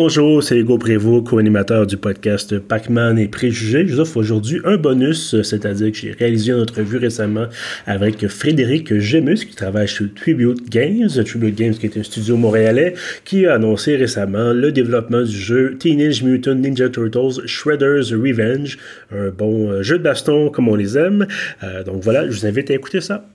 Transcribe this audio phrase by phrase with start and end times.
[0.00, 3.84] Bonjour, c'est Hugo Prévost, co-animateur du podcast Pac-Man et Préjugés.
[3.84, 7.46] Je vous offre aujourd'hui un bonus, c'est-à-dire que j'ai réalisé une entrevue récemment
[7.84, 11.08] avec Frédéric Gemus, qui travaille chez Tribute Games.
[11.08, 15.76] Tribute Games, qui est un studio montréalais, qui a annoncé récemment le développement du jeu
[15.76, 18.78] Teenage Mutant Ninja Turtles Shredder's Revenge,
[19.10, 21.26] un bon euh, jeu de baston comme on les aime.
[21.64, 23.26] Euh, donc voilà, je vous invite à écouter ça.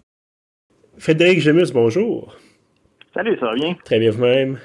[0.98, 2.38] Frédéric Gemus, bonjour.
[3.14, 3.76] Salut, ça va bien?
[3.84, 4.60] Très bien vous-même?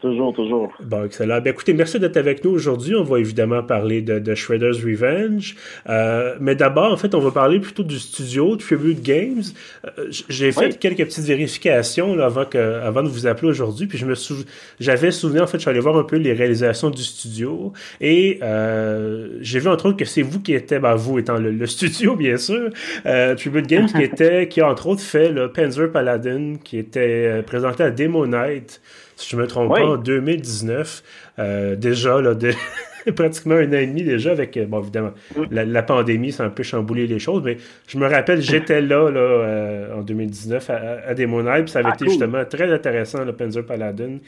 [0.00, 0.72] Toujours, toujours.
[0.82, 1.42] Bon, excellent.
[1.42, 2.94] Ben, écoutez, merci d'être avec nous aujourd'hui.
[2.94, 5.56] On va évidemment parler de, Shredder's Revenge.
[5.90, 9.42] Euh, mais d'abord, en fait, on va parler plutôt du studio Tribute Games.
[9.84, 13.86] Euh, j'ai fait quelques petites vérifications là, avant, que, avant de vous appeler aujourd'hui.
[13.86, 14.36] Puis je me sou...
[14.78, 17.74] j'avais souvenir, en fait, je suis allé voir un peu les réalisations du studio.
[18.00, 21.66] Et euh, j'ai vu entre autres que c'est vous qui étiez, ben, vous étant le,
[21.66, 22.70] studio, bien sûr,
[23.04, 27.42] euh, Tribute Games qui était, qui a entre autres fait le Panzer Paladin, qui était
[27.42, 28.80] présenté à Demo Night
[29.20, 31.02] si je me trompe pas, en 2019.
[31.38, 32.52] Euh, déjà, là, de,
[33.14, 35.44] pratiquement un an et demi déjà, avec, euh, bon, évidemment, mm.
[35.50, 39.10] la, pandémie, ça a un peu chamboulé les choses, mais je me rappelle, j'étais là,
[39.10, 40.74] là euh, en 2019 à,
[41.06, 44.18] à puis ça avait ah, été justement très intéressant, le Panzer Paladin.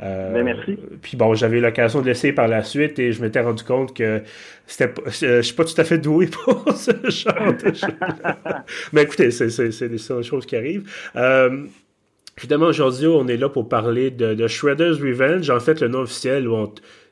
[0.00, 0.76] Ben, merci.
[1.00, 3.96] Puis bon, j'avais eu l'occasion de l'essayer par la suite et je m'étais rendu compte
[3.96, 4.22] que
[4.66, 7.88] c'était je suis pas tout à fait doué pour ce genre de choses.
[8.92, 10.90] mais écoutez, c'est des choses qui arrivent.
[12.38, 15.50] Évidemment, aujourd'hui, on est là pour parler de, Shredder's Revenge.
[15.50, 16.48] En fait, le nom officiel,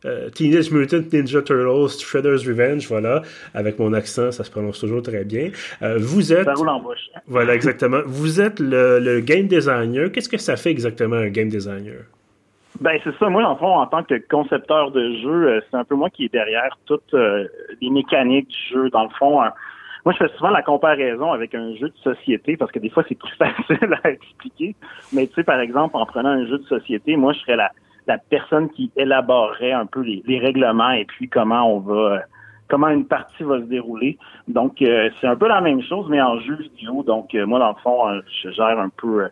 [0.07, 3.23] euh, Teenage Mutant Ninja Turtles, Shredder's Revenge, voilà.
[3.53, 5.51] Avec mon accent, ça se prononce toujours très bien.
[5.83, 6.47] Euh, vous êtes...
[6.47, 7.11] Ça roule en bouche.
[7.27, 8.01] Voilà, exactement.
[8.07, 10.11] vous êtes le, game designer.
[10.11, 12.05] Qu'est-ce que ça fait exactement un game designer?
[12.81, 13.29] Ben c'est ça.
[13.29, 16.25] Moi, en fond, en tant que concepteur de jeu, euh, c'est un peu moi qui
[16.25, 17.15] est derrière toutes
[17.83, 18.91] les mécaniques du jeu.
[18.91, 19.43] Dans le fond,
[20.05, 23.05] moi, je fais souvent la comparaison avec un jeu de société parce que des fois,
[23.09, 24.75] c'est plus facile à expliquer.
[25.13, 27.71] Mais tu sais, par exemple, en prenant un jeu de société, moi, je serais la,
[28.07, 32.23] la personne qui élaborerait un peu les, règlements et puis comment on va
[32.69, 34.17] comment une partie va se dérouler.
[34.47, 37.03] Donc, euh, c'est un peu la même chose, mais en jeu vidéo.
[37.03, 39.29] Donc, euh, moi, dans le fond, euh, je gère un peu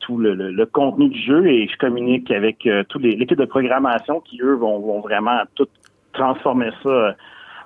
[0.00, 4.20] tout le, le, contenu du jeu et je communique avec tous les l'équipe de programmation
[4.20, 5.68] qui, eux, vont, vont vraiment tout
[6.12, 7.14] transformer ça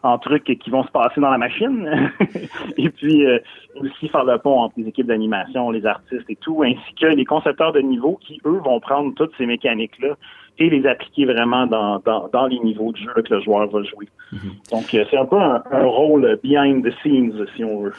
[0.06, 2.10] en trucs qui vont se passer dans la machine.
[2.76, 3.38] et puis euh,
[3.80, 7.24] aussi faire le pont entre les équipes d'animation, les artistes et tout, ainsi que les
[7.24, 10.16] concepteurs de niveau qui, eux, vont prendre toutes ces mécaniques-là
[10.58, 11.98] et les appliquer vraiment dans,
[12.32, 14.08] dans, les niveaux de jeu que le joueur va jouer.
[14.32, 14.70] Mm-hmm.
[14.70, 17.92] Donc, euh, c'est un peu un, rôle behind the scenes, si on veut.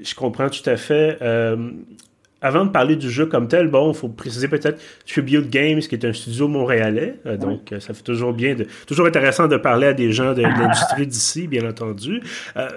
[0.00, 1.18] Je comprends tout à fait.
[1.22, 1.56] Euh,
[2.44, 5.94] avant de parler du jeu comme tel, bon, il faut préciser peut-être Tribute Games, qui
[5.94, 7.14] est un studio montréalais.
[7.24, 10.34] Euh, donc, euh, ça fait toujours bien, de, toujours intéressant de parler à des gens
[10.34, 12.20] de, l'industrie d'ici, bien entendu.
[12.58, 12.68] Euh,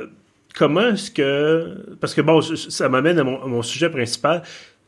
[0.56, 1.96] comment est-ce que...
[2.00, 4.42] Parce que, bon, ça m'amène à mon, sujet principal.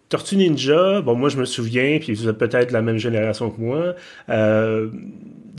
[0.07, 3.59] Tortue Ninja, bon, moi, je me souviens, puis vous êtes peut-être la même génération que
[3.59, 3.95] moi,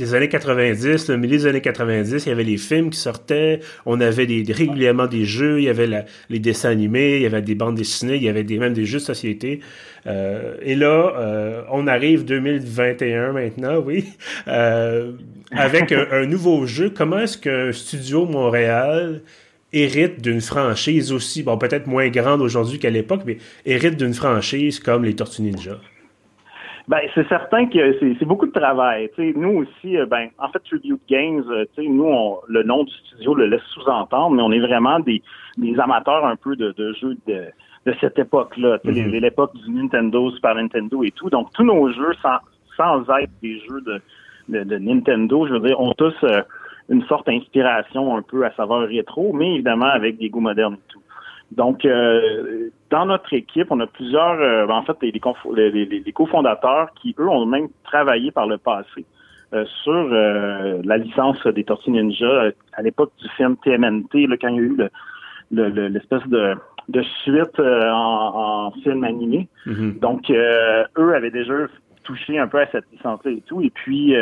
[0.00, 3.60] des années 90, le milieu des années 90, il y avait les films qui sortaient,
[3.84, 7.54] on avait régulièrement des jeux, il y avait les dessins animés, il y avait des
[7.54, 9.60] bandes dessinées, il y avait même des jeux de société.
[10.06, 14.06] Euh, et là, euh, on arrive 2021 maintenant, oui,
[14.48, 15.12] euh,
[15.50, 16.88] avec un, nouveau jeu.
[16.88, 19.20] Comment est-ce qu'un studio Montréal
[19.74, 24.80] hérite d'une franchise aussi, bon, peut-être moins grande aujourd'hui qu'à l'époque, mais hérite d'une franchise
[24.80, 25.78] comme les Tortues Ninja?
[26.88, 29.10] Ben, c'est certain que c'est beaucoup de travail.
[29.16, 32.92] sais nous aussi, euh, ben, en fait, Tribute Games, euh, nous, on, le nom du
[32.92, 35.22] studio le laisse sous-entendre, mais on est vraiment des,
[35.56, 37.46] des amateurs un peu de, de jeux de,
[37.86, 39.20] de cette époque-là, mm-hmm.
[39.20, 41.30] l'époque du Nintendo, Super Nintendo et tout.
[41.30, 42.38] Donc, tous nos jeux, sans,
[42.76, 44.00] sans être des jeux de,
[44.48, 46.42] de, de Nintendo, je veux dire, ont tous euh,
[46.88, 50.92] une forte inspiration un peu à savoir rétro, mais évidemment avec des goûts modernes et
[50.92, 51.00] tout.
[51.52, 55.10] Donc, euh, dans notre équipe, on a plusieurs, euh, en fait, les,
[55.84, 59.04] les, cofondateurs qui, eux, ont même travaillé par le passé
[59.52, 64.54] euh, sur la licence des Tortues Ninja à l'époque du film TMNT, là, quand il
[64.54, 64.76] y a eu
[65.50, 66.54] l'espèce de,
[66.88, 69.48] de suite en, film animé.
[69.66, 69.98] Mm-hmm.
[69.98, 71.54] Donc, eux avaient déjà
[72.04, 73.60] touché un peu à cette licence-là et tout.
[73.60, 74.14] Et puis,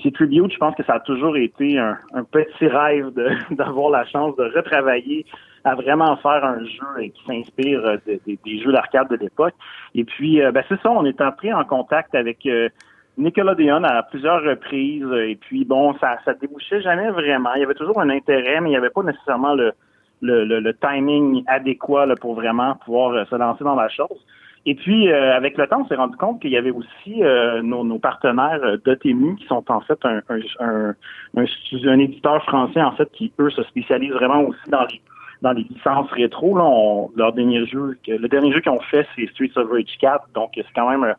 [0.00, 3.10] chez Tribute, je pense que ça a toujours été un, un petit rêve
[3.50, 5.26] d'avoir la chance de retravailler
[5.64, 9.54] à vraiment faire un jeu qui s'inspire euh, des jeux d'arcade de l'époque.
[9.94, 12.68] Et puis, euh, ben, c'est ça, on est entré en contact avec euh,
[13.16, 15.10] Nickelodeon à plusieurs reprises.
[15.12, 17.54] Et puis, bon, ça ça débouchait jamais vraiment.
[17.54, 22.06] Il y avait toujours un intérêt, mais il n'y avait pas nécessairement le, timing adéquat
[22.20, 24.24] pour vraiment pouvoir se lancer dans la chose.
[24.66, 27.22] Et puis, avec le temps, on s'est rendu compte qu'il y avait aussi
[27.62, 30.20] nos, partenaires d'Otemu qui sont en fait un,
[30.60, 35.00] un éditeur français, en fait, qui, eux, se spécialisent vraiment aussi dans les
[35.42, 36.56] dans les licences rétro.
[36.56, 40.28] Là, leur dernier jeu, le dernier jeu qu'ils ont fait, c'est Streets of Rage 4.
[40.34, 41.14] Donc, c'est quand même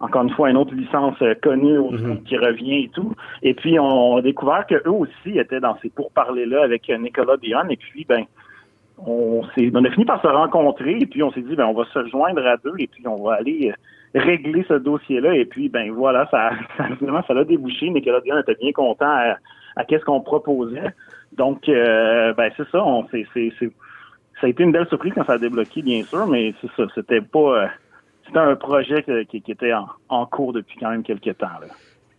[0.00, 2.22] encore une fois une autre licence connue mhm.
[2.24, 3.14] qui revient et tout.
[3.42, 7.68] Et puis on a découvert que eux aussi étaient dans ces pourparlers-là avec Nicolas Dion.
[7.70, 8.24] Et puis ben
[8.98, 11.84] on, on a fini par se rencontrer et puis on s'est dit ben on va
[11.86, 13.72] se joindre à deux et puis on va aller
[14.14, 15.34] régler ce dossier-là.
[15.36, 17.88] Et puis ben voilà, ça, ça finalement ça l'a débouché.
[17.90, 19.36] Nicolas Dion était bien content à,
[19.76, 20.94] à qu'est-ce qu'on proposait.
[21.32, 23.26] Donc ben c'est ça, on c'est
[24.40, 26.84] ça a été une belle surprise quand ça a débloqué, bien sûr, mais c'est ça,
[26.94, 27.64] c'était pas.
[27.64, 27.66] Euh,
[28.26, 29.72] c'était un projet qui, était
[30.08, 31.46] en, cours depuis quand même quelques temps.
[31.60, 31.66] Là.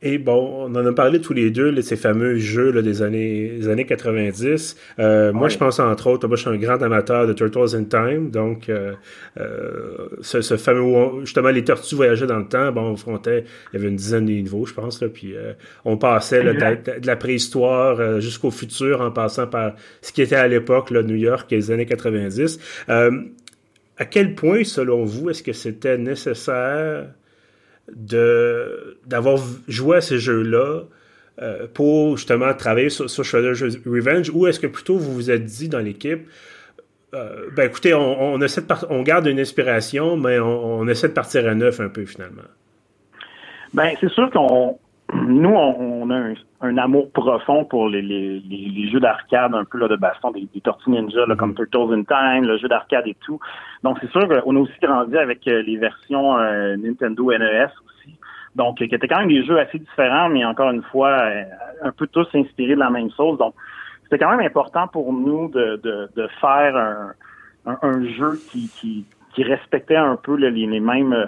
[0.08, 3.02] Et bon, on en a parlé tous les deux, de ces fameux jeux là, des,
[3.02, 4.78] années, des années 90.
[5.00, 7.86] Euh, moi, je pense entre autres, moi, je suis un grand amateur de Turtles in
[7.86, 8.30] Time.
[8.30, 8.94] Donc, euh,
[9.40, 12.72] euh, ce, fameux où, justement, les tortues voyageaient dans le temps.
[12.72, 15.02] Bon, on affrontait, il y avait une dizaine de niveaux, je pense.
[15.02, 15.34] Là, puis
[15.86, 19.74] on passait de, la préhistoire jusqu'au futur en passant par
[20.04, 22.60] ce qui était à l'époque New York et les années 90.
[22.88, 27.08] à quel point, selon vous, est-ce que c'était nécessaire
[27.94, 30.84] de d'avoir joué à ces jeux-là
[31.42, 35.46] euh, pour justement travailler sur, sur Shredder's Revenge ou est-ce que plutôt vous vous êtes
[35.46, 36.28] dit dans l'équipe
[37.14, 41.14] euh, ben écoutez, on, on, essaie de on garde une inspiration, mais on, essaie de
[41.14, 42.42] partir à neuf un peu finalement?
[43.74, 44.78] Ben c'est sûr qu'on
[45.28, 49.88] nous on, a un, amour profond pour les, les, les, jeux d'arcade un peu là,
[49.88, 51.70] de baston, des, des Tortues Ninja là, comme mm-hmm.
[51.70, 53.40] Turtles in Time, le jeu d'arcade et tout.
[53.84, 56.38] Donc c'est sûr qu'on a aussi grandi avec euh, les versions
[56.78, 57.70] Nintendo NES
[58.56, 61.44] donc, qui étaient quand même des jeux assez différents, mais encore une fois, euh,
[61.84, 63.38] un peu tous inspirés de la même chose.
[63.38, 63.54] Donc,
[64.04, 69.06] c'était quand même important pour nous de, de, de faire un, un, jeu qui, qui,
[69.34, 71.26] qui, respectait un peu les, les mêmes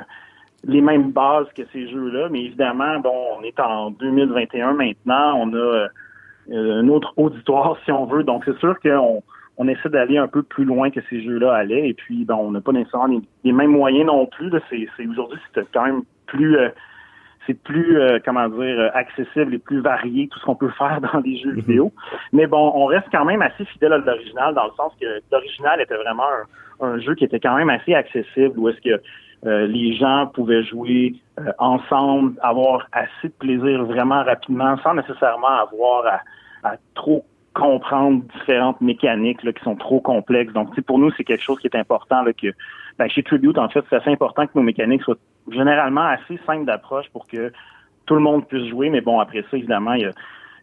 [0.63, 2.30] les mêmes bases que ces jeux-là.
[2.30, 5.89] Mais évidemment, bon, on est en 2021 maintenant, on a euh,
[6.50, 8.24] un autre auditoire, si on veut.
[8.24, 9.24] Donc, c'est sûr qu'on
[9.57, 11.89] on essaie d'aller un peu plus loin que ces jeux-là allaient.
[11.89, 14.51] Et puis, bon, on n'a pas nécessairement les, mêmes moyens non plus.
[14.69, 16.69] C'est, aujourd'hui, c'était quand même plus euh,
[17.48, 21.19] c'est plus, euh, comment dire, accessible et plus varié, tout ce qu'on peut faire dans
[21.19, 21.60] les jeux mhm.
[21.62, 21.94] vidéo.
[22.33, 25.81] Mais bon, on reste quand même assez fidèle à l'original, dans le sens que l'original
[25.81, 26.27] était vraiment
[26.81, 29.01] un, jeu qui était quand même assez accessible, où est-ce que
[29.45, 31.16] euh, les gens pouvaient jouer
[31.60, 36.22] ensemble, avoir assez de plaisir vraiment rapidement, sans nécessairement avoir
[36.63, 37.24] à, trop
[37.54, 40.54] comprendre différentes mécaniques qui sont trop complexes.
[40.54, 42.48] Donc, pour nous, c'est quelque chose qui est important que
[42.98, 45.18] ben, chez Tribute, en fait, c'est assez important que nos mécaniques soient
[45.51, 47.51] généralement assez simples d'approche pour que
[48.06, 48.89] tout le monde puisse jouer.
[48.89, 50.12] Mais bon, après ça, évidemment, il y a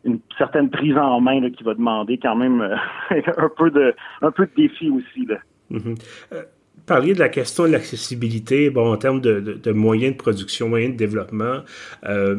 [0.05, 2.76] une certaine prise en main qui va demander quand même euh,
[3.37, 5.26] un peu de un peu de défi aussi.
[5.71, 6.03] Mm-hmm.
[6.32, 6.43] Euh,
[6.86, 10.92] parliez de la question de l'accessibilité, bon, en termes de, de, moyens de production, moyens
[10.92, 11.60] de développement.
[12.06, 12.36] Euh,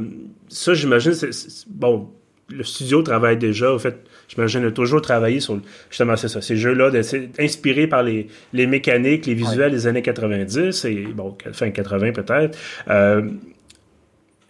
[0.47, 1.13] ça, j'imagine,
[1.67, 2.09] bon,
[2.49, 3.97] le studio travaille déjà, en fait,
[4.27, 5.59] j'imagine, a toujours travaillé sur,
[5.89, 6.91] justement, c'est ça, ces jeux-là,
[7.39, 12.57] inspirés par les, les mécaniques, les visuels des années 90, et bon, fin 80 peut-être.
[12.89, 13.29] Euh,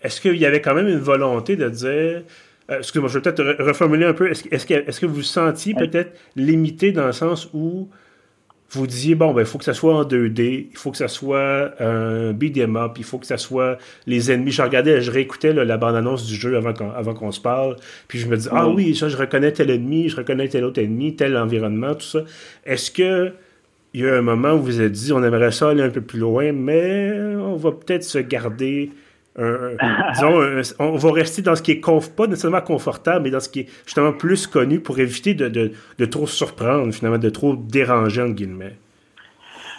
[0.01, 2.23] est-ce qu'il y avait quand même une volonté de dire,
[2.69, 5.73] euh, excusez-moi, je vais peut-être reformuler un peu, est-ce, est-ce, que, est-ce que vous sentiez
[5.73, 7.89] peut-être limité dans le sens où
[8.71, 11.07] vous disiez, bon, ben, il faut que ça soit en 2D, il faut que ça
[11.07, 13.77] soit un beat'em up, il faut que ça soit
[14.07, 14.51] les ennemis.
[14.51, 17.77] Je regardais, je réécoutais la bande-annonce du jeu avant qu'on, avant qu'on se parle,
[18.07, 20.81] puis je me dis, ah oui, ça, je reconnais tel ennemi, je reconnais tel autre
[20.81, 22.23] ennemi, tel environnement, tout ça.
[22.65, 23.33] Est-ce que
[23.93, 25.89] il y a un moment où vous vous êtes dit, on aimerait ça aller un
[25.89, 28.91] peu plus loin, mais on va peut-être se garder
[29.37, 33.61] disons, on va rester dans ce qui est pas nécessairement confortable, mais dans ce qui
[33.61, 38.21] est justement plus connu pour éviter de, de, de trop surprendre, finalement, de trop déranger,
[38.21, 38.75] entre guillemets.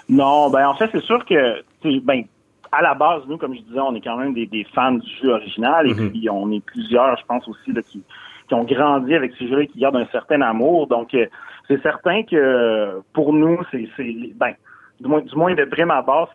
[0.09, 1.63] Non, ben en fait, c'est sûr que
[2.01, 2.25] ben,
[2.71, 5.11] à la base, nous, comme je disais, on est quand même des, des fans du
[5.23, 6.11] jeu original et mm-hmm.
[6.11, 8.03] puis on est plusieurs, je pense aussi, là, qui,
[8.49, 10.87] qui ont grandi avec ces jeux-là qui gardent un certain amour.
[10.87, 11.27] Donc, euh,
[11.67, 13.89] c'est certain que pour nous, c'est
[14.35, 14.53] ben,
[15.01, 16.33] du moins, du moins de prime abord,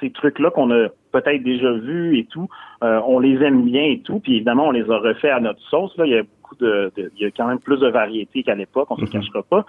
[0.00, 2.48] ces trucs-là qu'on a peut-être déjà vus et tout,
[2.82, 5.60] euh, on les aime bien et tout, puis évidemment, on les a refaits à notre
[5.68, 5.96] sauce.
[5.96, 6.06] Là.
[6.06, 8.90] Il y a beaucoup de, il y a quand même plus de variété qu'à l'époque,
[8.90, 9.22] on ne se mhm.
[9.22, 9.64] cachera pas.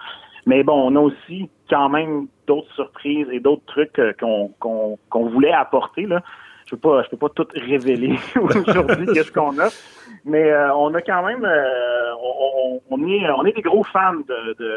[0.45, 5.29] Mais bon, on a aussi quand même d'autres surprises et d'autres trucs euh, qu'on qu'on
[5.29, 6.05] voulait apporter.
[6.05, 6.21] Là.
[6.65, 9.69] Je peux pas, je peux pas tout révéler aujourd'hui qu'est-ce qu'on a,
[10.25, 11.47] mais euh, on a quand même,
[12.21, 14.71] on, on, est, on est des gros fans de, de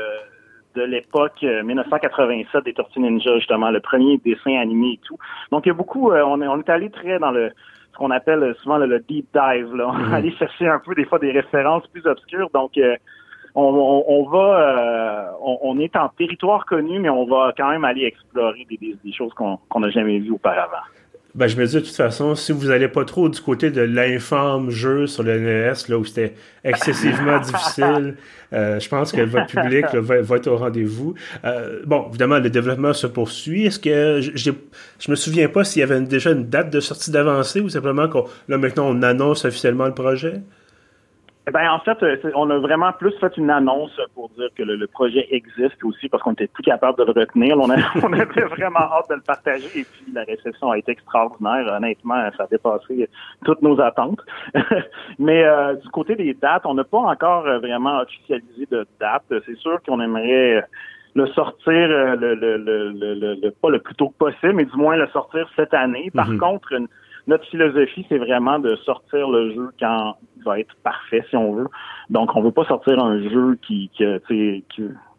[0.75, 5.19] de l'époque 1987 euh, des Tortues Ninja, justement, le premier dessin animé et tout.
[5.51, 7.51] Donc, il y a beaucoup, euh, on, est, on est allé très dans le
[7.93, 9.75] ce qu'on appelle souvent le, deep dive.
[9.75, 9.89] Là.
[9.89, 10.15] On mhm.
[10.15, 12.49] allé chercher un peu des fois des références plus obscures.
[12.55, 12.97] Donc, euh,
[13.55, 13.65] on,
[14.09, 18.97] on, va, on, est en territoire connu, mais on va quand même aller explorer des,
[19.05, 20.81] des, choses qu'on n'a jamais vues auparavant.
[21.35, 23.81] Ben, je me dis de toute façon, si vous n'allez pas trop du côté de
[23.81, 28.17] l'infâme jeu sur le NES, là où c'était excessivement difficile,
[28.53, 31.15] euh, je pense que votre public va, être au rendez-vous.
[31.47, 33.65] Euh, bon, évidemment, le développement se poursuit.
[33.65, 34.51] Est-ce que je,
[34.99, 38.09] je me souviens pas s'il y avait déjà une date de sortie d'avancée ou simplement
[38.09, 40.43] qu'on là maintenant on annonce officiellement le projet?
[41.49, 44.63] Eh ben, en fait, euh, on a vraiment plus fait une annonce pour dire que
[44.63, 47.59] le, projet existe aussi parce qu'on était plus capable de le retenir.
[47.59, 50.93] On, a, on avait vraiment hâte de le partager et puis la réception a été
[50.93, 51.67] extraordinaire.
[51.73, 53.09] Honnêtement, ça a dépassé
[53.45, 54.21] toutes nos attentes.
[55.19, 59.25] Mais euh, du côté des dates, on n'a pas encore euh, vraiment officialisé de date.
[59.45, 60.65] C'est sûr qu'on aimerait
[61.15, 65.49] le sortir le, le, le, pas le plus tôt possible, mais du moins le sortir
[65.57, 66.11] cette année.
[66.15, 66.39] Par mm-hmm.
[66.39, 66.73] contre,
[67.27, 71.53] notre philosophie, c'est vraiment de sortir le jeu quand il va être parfait, si on
[71.53, 71.69] veut.
[72.11, 74.65] Donc, on veut pas sortir un jeu qui, qui, qui,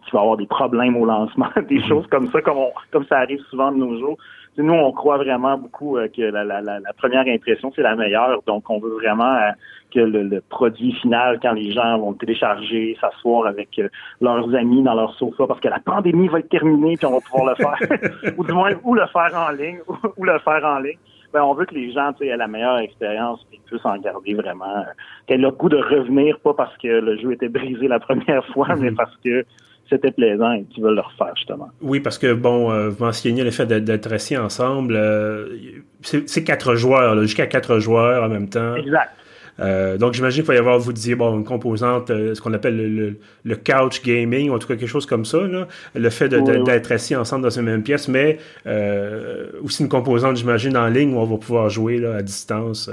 [0.05, 1.87] qui va avoir des problèmes au lancement, des mhm.
[1.87, 2.57] choses comme ça, comme,
[2.91, 4.17] comme ça arrive souvent de nos jours.
[4.57, 8.41] nous, on croit vraiment beaucoup euh, que la, la, la, première impression, c'est la meilleure.
[8.45, 9.51] Donc, on veut vraiment euh,
[9.93, 13.87] que le, produit final, quand les gens vont télécharger, s'asseoir avec euh,
[14.21, 17.21] leurs amis dans leur sofa, parce que la pandémie va être terminée, puis on va
[17.21, 19.79] pouvoir le faire, ou du moins, ou le faire en ligne,
[20.17, 20.97] ou le faire en ligne
[21.33, 24.77] ben, on veut que les gens aient la meilleure expérience et puissent en garder vraiment.
[24.77, 24.91] Euh,
[25.27, 28.67] qu'elle le goût de revenir, pas parce que le jeu était brisé la première fois,
[28.77, 28.95] mais mhm.
[28.95, 29.43] parce que
[29.89, 31.69] c'était plaisant et qu'ils veulent le refaire, justement.
[31.81, 34.95] Oui, parce que, bon, euh, vous mentionnez le fait d'être assis ensemble.
[34.95, 35.57] Euh,
[36.01, 38.75] c'est quatre joueurs, jusqu'à quatre joueurs en même temps.
[38.75, 39.11] Exact.
[39.59, 42.53] Euh, donc, j'imagine qu'il va y avoir, vous disiez, bon, une composante, euh, ce qu'on
[42.53, 45.67] appelle le, couch gaming, ou en tout cas quelque chose comme ça, là.
[45.95, 50.75] le fait d'être assis ensemble dans une même pièce, mais euh, aussi une composante, j'imagine,
[50.77, 52.89] en ligne où on va pouvoir jouer là, à distance.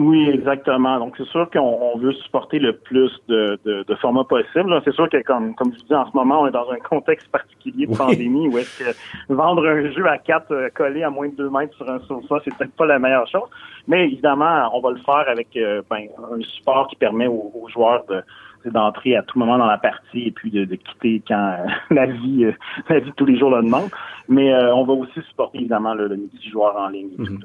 [0.00, 0.98] Oui, exactement.
[0.98, 4.80] Donc, c'est sûr qu'on veut supporter le plus de, de, formats possible.
[4.82, 6.78] C'est sûr que, comme, comme je vous dis, en ce moment, on est dans un
[6.78, 11.10] contexte particulier de pandémie où est-ce que vendre un jeu à quatre euh, collé à
[11.10, 13.50] moins de deux mètres sur un sofa, c'est peut-être pas la meilleure chose.
[13.88, 18.04] Mais évidemment, on va le faire avec euh, ben, un support qui permet aux, joueurs
[18.08, 18.22] de
[18.66, 22.46] d'entrer à tout moment dans la partie et puis de, quitter quand euh, la vie
[22.88, 23.90] la vie de tous les jours le demande.
[24.30, 27.10] Mais on va aussi supporter évidemment le, multijoueur en ligne.
[27.12, 27.40] Et tout mhm.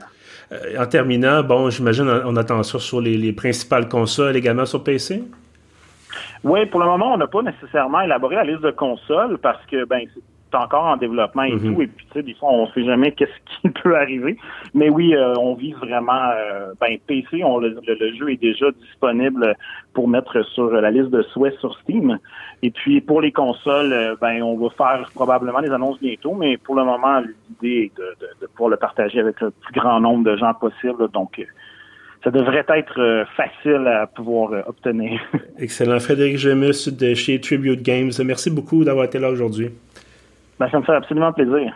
[0.51, 5.23] Euh, en terminant, bon, j'imagine on attend ça sur les, principales consoles également sur PC?
[6.43, 9.85] Oui, pour le moment, on n'a pas nécessairement élaboré la liste de consoles parce que
[9.85, 10.05] ben
[10.55, 11.75] c'est encore en développement et mhm.
[11.75, 11.81] tout.
[11.81, 14.37] Et puis, tu sais, des fois, on ne sait jamais qu'est-ce qui peut arriver.
[14.73, 17.75] Mais oui, euh, on vise vraiment, euh, ben, PC, on, le,
[18.17, 19.55] jeu est déjà disponible
[19.93, 22.17] pour mettre sur la liste de souhaits sur Steam.
[22.61, 26.57] Et puis, pour les consoles, euh, ben, on va faire probablement des annonces bientôt, mais
[26.57, 27.97] pour le moment, l'idée est
[28.41, 31.09] de, pouvoir le partager avec le plus grand nombre de gens possible.
[31.11, 31.45] Donc,
[32.23, 35.21] ça devrait être facile à pouvoir obtenir.
[35.59, 35.99] Excellent.
[35.99, 38.11] Frédéric Gemus de chez Tribute Games.
[38.25, 39.69] Merci beaucoup d'avoir été là aujourd'hui.
[40.59, 41.73] Ben, ça me fait absolument plaisir.